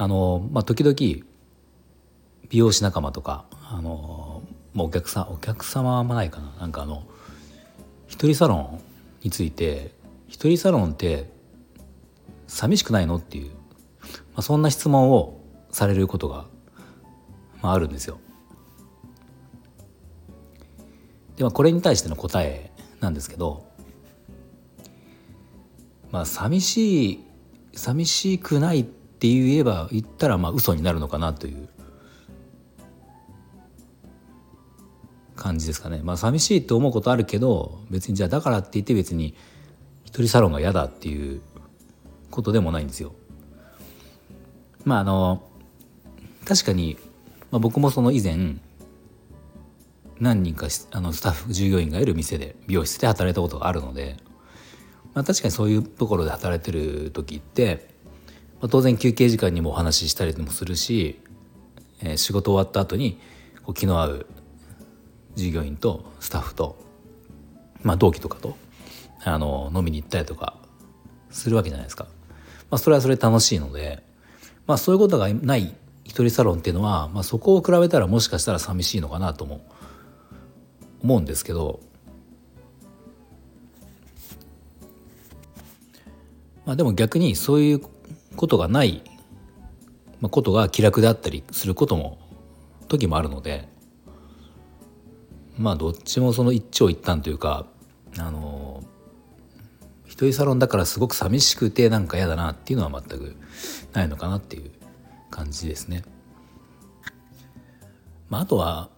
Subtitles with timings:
[0.00, 0.94] あのまあ時々
[2.48, 7.02] 美容師仲間とかあのもうお客さんお客様はあんまないかななんかあの
[8.06, 8.80] 一人サロン
[9.24, 9.90] について
[10.28, 11.28] 一人サロンって
[12.46, 13.54] 寂しくないのっていう、ま
[14.36, 15.40] あ、そんな質問を
[15.72, 16.46] されることが、
[17.60, 18.20] まあ、あるんですよ。
[21.36, 23.66] でまあこれに対しての答えなんですけど
[26.12, 27.24] まあ寂しい
[27.74, 31.68] 寂しくないってって言えば言ったらまあ嘘になるのかなという
[35.34, 36.02] 感じですかね。
[36.04, 39.34] まあ寂しいと思うことあるけど別にじゃあだからって言って別に
[40.04, 41.40] 一人サロンが嫌だっていう
[42.30, 43.12] ことでもないんですよ。
[44.84, 45.42] まああの
[46.44, 46.96] 確かに、
[47.50, 48.54] まあ、僕もその以前
[50.20, 54.16] 何人かあのスタッフ従業員がいる店で美容室で働いたことがあるので、
[55.12, 57.97] まあ、確かにそういうところで働いてる時って、
[58.60, 61.20] まあ、当然休憩時間にもお話ししたりもするし、
[62.00, 63.20] えー、仕事終わった後に
[63.64, 64.26] こう気の合う
[65.36, 66.76] 従業員とスタッフと、
[67.82, 68.56] まあ、同期とかと
[69.24, 70.54] あの飲みに行ったりとか
[71.30, 72.06] するわけじゃないですか。
[72.70, 74.02] まあ、それはそれ楽しいので、
[74.66, 79.64] まあ、そういうことがない一人サロンっていうのは、まあ、そこを比べたらもしかしたら寂しいのかなとも
[81.02, 81.80] 思うんですけど、
[86.66, 87.80] まあ、でも逆にそういう
[88.38, 89.02] ことがない、
[90.20, 92.18] まあ、ことが気楽であったりすることも
[92.86, 93.68] 時もあるので
[95.58, 97.66] まあどっちもその一長一短というか
[98.16, 98.82] あの
[100.06, 103.36] 一人サロンだからすごく寂しくてなんか嫌だなっていうのは全く
[103.92, 104.70] ないのかなっていう
[105.30, 106.02] 感じですね。
[108.30, 108.88] まあ、あとは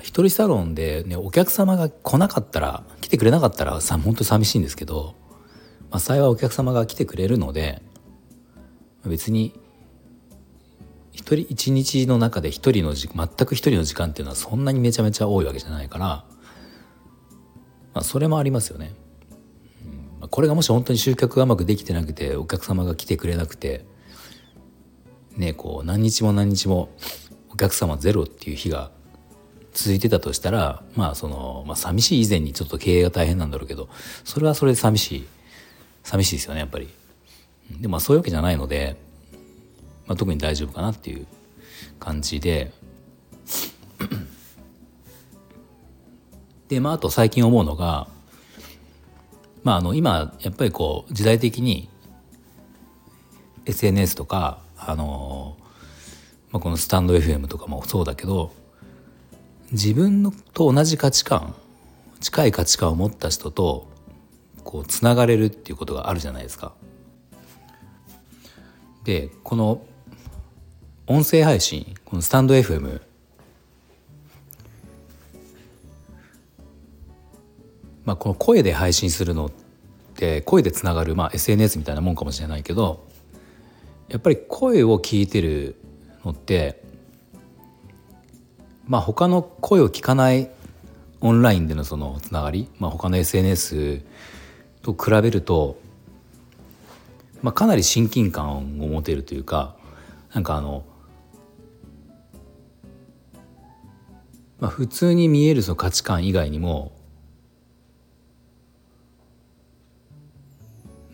[0.00, 5.14] 一人サロンで、ね、お客様が来なかったら来てくれなかったらさ本当寂しいんですけど、
[5.90, 7.82] まあ、幸いお客様が来てくれるので
[9.08, 9.58] 別に
[11.12, 13.08] 一人一日の中で一人の全
[13.46, 16.24] く一人の時間っていうのはそんなにめちゃめちゃ多いわけじゃないから、ま
[17.94, 18.94] あ、それもありますよね。
[20.22, 23.86] うん、これがもし本当に集客がうまくできてなくてお客様が来てくれなくて
[25.36, 26.90] ねこう何日も何日も
[27.50, 28.90] お客様ゼロっていう日が
[29.72, 33.88] 続いてたとしたらまあその、まあ、寂しい以前にちょっと経営が大変なんだろうけど
[34.24, 35.26] それはそれで寂しい
[36.02, 36.88] 寂しいですよねやっぱり。
[37.70, 38.96] でもそういうわけじゃないので、
[40.06, 41.26] まあ、特に大丈夫かなっていう
[41.98, 42.72] 感じで
[46.68, 48.08] でまああと最近思うのが
[49.62, 51.88] まああの今やっぱりこう時代的に
[53.66, 55.56] SNS とかあの、
[56.50, 58.52] まあ、このスタンド FM とかもそうだけど
[59.72, 61.54] 自分のと同じ価値観
[62.20, 63.88] 近い価値観を持った人と
[64.64, 66.72] こうつながれるっていうことがあるじゃないですか。
[69.06, 69.86] でこの
[71.06, 73.00] 音声配信このスタンド FM
[78.04, 79.50] まあこの声で配信するのっ
[80.16, 83.06] て声でつながる、まあ、SNS みたいなもんかもしれないけど
[84.08, 85.76] やっぱり声を聞いてる
[86.24, 86.82] のって
[88.88, 90.50] まあ他の声を聞かない
[91.20, 94.02] オンラインでのそのつながり、まあ、他の SNS
[94.82, 95.78] と比べると、
[97.42, 99.76] まあ、かなり親近感を持てるというか
[100.32, 100.84] なんかあの、
[104.58, 106.92] まあ、普通に見えるその価値観以外にも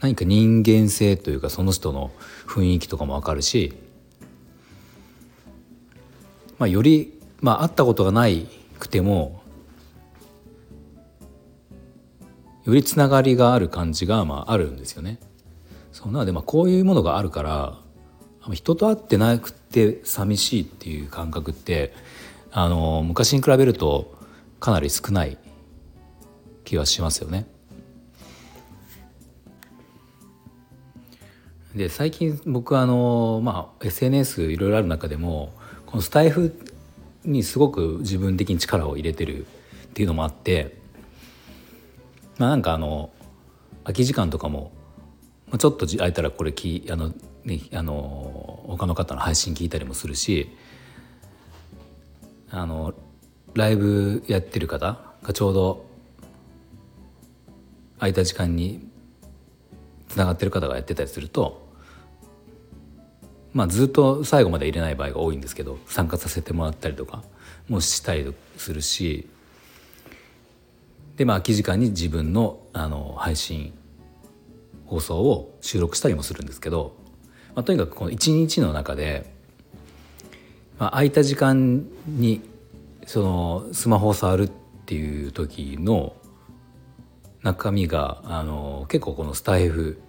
[0.00, 2.10] 何か人間性というかその人の
[2.46, 3.72] 雰囲気とかも分かるし、
[6.58, 8.48] まあ、よりまあ会ったことがない
[8.78, 9.42] くても
[12.64, 15.18] よりつながりがある感じがまああるんですよね。
[16.02, 17.78] そうなのでまあこういうものがあるから
[18.52, 21.94] 人と会ってなくて寂しいっていう感覚って
[22.50, 24.12] あの昔に比べると
[24.58, 25.38] かなり少ない
[26.64, 27.46] 気がしますよね。
[31.76, 35.54] で最近僕あの、まあ、SNS いろいろある中でも
[35.86, 36.54] このスタイフ
[37.24, 40.76] にすごく自分的に力を入れてるっていうのもあって
[42.38, 43.10] まあなんかあの
[43.84, 44.72] 空き時間とかも
[45.58, 47.12] ちょっと空いたらこれきあの、
[47.44, 50.50] ね、あの他の方の配信聞いたりもするし
[52.50, 52.94] あの
[53.54, 55.84] ライブやってる方がちょうど
[57.98, 58.88] 空いた時間に
[60.08, 61.62] つながってる方がやってたりすると
[63.52, 67.22] まあずっと最後まで入れない場合が多いんですけど参加させてもらったりとか
[67.68, 69.28] もしたりするし
[71.16, 73.74] でまあ空き時間に自分のあの配信
[74.86, 76.96] 放送を収録したりもするんですけど、
[77.54, 79.32] まあ、とにかくこの一日の中で、
[80.78, 82.42] まあ、空いた時間に
[83.06, 84.50] そのスマホを触るっ
[84.86, 86.14] ていう時の
[87.42, 90.00] 中身があの結構このスタイフ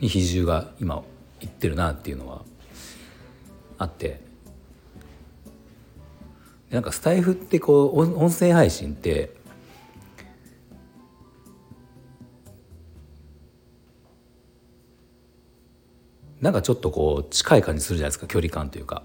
[0.00, 1.02] に比重が今
[1.40, 2.42] いってるなっていうのは
[3.78, 4.20] あって
[6.70, 9.30] なんかスタイフってこう音声配信って
[16.44, 19.02] なんかちょっとこう近い感じするじゃないですか距離感というか、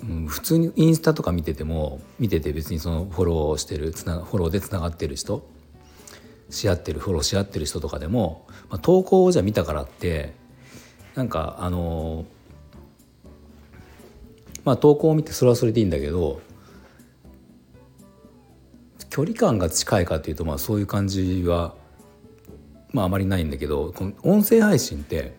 [0.00, 5.46] うん、普通にインスタとか見てても見てて別にそのフォローしてるつなフォローでつながってる人
[6.48, 10.32] し合ってるフォローし合ってる人とかでも、まあ、投稿をじゃ見たからって
[11.14, 12.24] なんかあの
[14.64, 16.40] まあ投稿を見てそれはそれでいいんだけど
[19.10, 21.74] 距離感が近いかというとまあそういう感じは
[22.96, 25.34] まああまりないんだけどこの音声配信って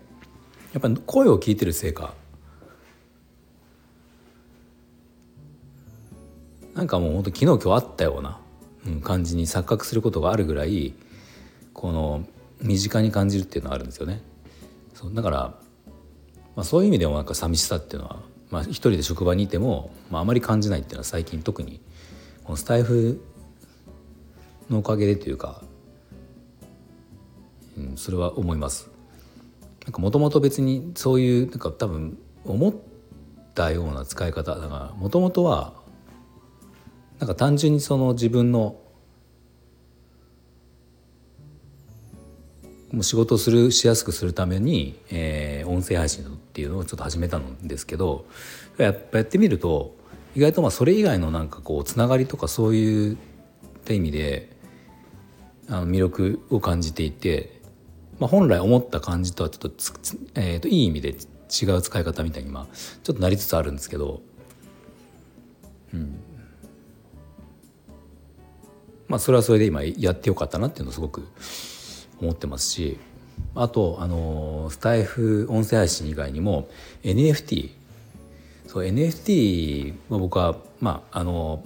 [0.73, 2.13] やっぱ声を聞いてるせいか
[6.75, 8.39] なんかもうほんと昨日今日あったような、
[8.85, 10.93] うん、感じに錯覚することがあるぐらい
[11.73, 12.27] この
[12.61, 14.21] 身近に感じるっていうのはあるんですよね。
[14.93, 15.37] そうだから、
[16.55, 18.19] まあ、そういう意味でもなんか寂しさっていうのは、
[18.51, 21.81] まあ、一人で職場にいても、まあ、あまり感じないっていうのは最近特に
[22.43, 23.19] このスタイフ
[24.69, 25.63] のおかげでというか
[27.77, 28.89] うん、それは思います。
[29.85, 32.73] なんかもともと別にそういうなんか多分思っ
[33.55, 35.73] たような使い方だからもともとは
[37.19, 38.75] なんか単純にその自分の
[42.91, 48.25] もう仕事をするしやすくするために、えー、音声配信っていうのをちょっと始めたんですけど
[48.77, 49.95] やっぱやってみると
[50.35, 53.17] 意外とまあそれ以外のなんかこうつながりとかそういうっ
[53.85, 54.49] て意味で
[55.69, 57.56] あの魅力を感じていて
[58.19, 59.83] まあ、本来思った感じとはちょっと
[60.35, 62.67] えー、といい意味で違う使い方みたいに今
[63.03, 64.21] ちょっとなりつつあるんですけど、
[65.93, 66.19] うん。
[69.07, 71.27] まあ、それはそれで今やってよかったなっていうのをすごく
[72.19, 72.97] 思ってますし
[73.55, 76.67] あとあのスタイフ音声配信以外にも
[77.03, 77.71] NFT
[78.67, 81.63] そう NFT は僕はまああの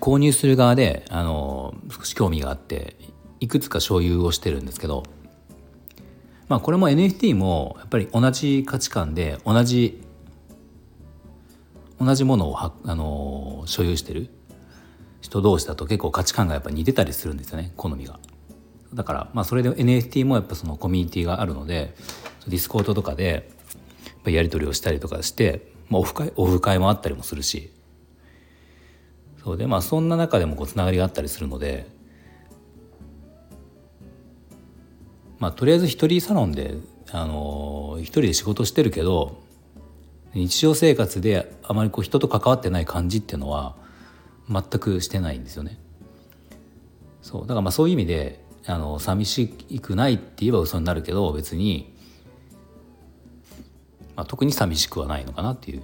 [0.00, 2.96] 購入する側であの少し興味があって
[3.42, 5.02] いくつか所有をしてるんですけど
[6.46, 10.00] まあこれも NFT もやっぱり同じ価値観で同じ
[12.00, 14.30] 同じものをはあの所有してる
[15.20, 18.20] 人同士だと結構価値観がやっぱ似てたりするんですよね好みが。
[18.94, 21.94] だからまあそれで NFT もやっぱそのコミュニティがあるので
[22.46, 23.48] Discord とかで
[24.06, 27.72] やっぱやり取りをしたりとかして、まあ、オフ会オフ会もあったりもするし
[29.42, 32.01] そうでまあそんな中でもこうつながりがあったりするので
[35.42, 36.76] まあ、とりあえず一人サロンで、
[37.10, 39.42] あの一人で仕事してるけど
[40.34, 43.74] 日常生活であまりこう人と関わってない感じっていうのは
[44.48, 45.80] 全くしてないんですよね。
[47.22, 51.92] そうだからまあそういう意味であの寂しくないって言えば嘘になるけど別に、
[54.14, 55.82] まあ、特に寂しくはないのかなっていう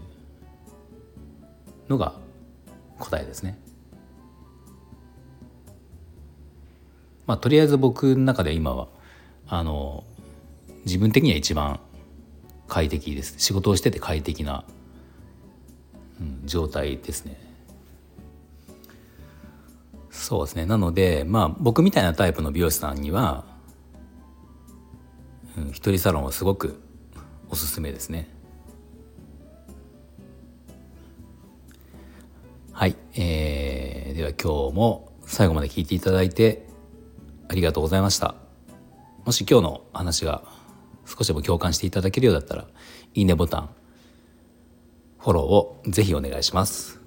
[1.89, 2.15] のが
[3.01, 3.59] 答えですね。
[7.27, 8.87] まあとりあえず僕の中で今は
[9.49, 10.05] あの
[10.85, 11.81] 自分的には一番
[12.67, 14.65] 快適です仕事をしてて快適な、
[16.21, 17.49] うん、状態ですね。
[20.11, 23.45] そうですねなのでまあ僕みたいなタイプの美容師さんには、
[25.57, 26.81] うん、一人サロンはすごく
[27.49, 28.29] おすすめですね。
[32.73, 36.67] はい、えー、では今日も最後まで聞いていただいて
[37.49, 38.48] ありがとうございました。
[39.29, 40.41] もし今日の話が
[41.05, 42.67] 少しでも共感していただけるようだったら
[43.13, 43.69] いいねボタン
[45.19, 46.98] フォローをぜひお願いします。